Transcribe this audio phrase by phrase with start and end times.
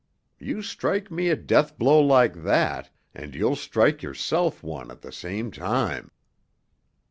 [0.39, 6.09] You strike me a deathblow like that—and you'll strike yourself one at the same time."